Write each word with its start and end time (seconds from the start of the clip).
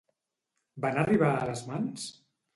Van 0.85 0.97
arribar 1.03 1.31
a 1.35 1.45
les 1.51 1.63
mans? 1.69 2.09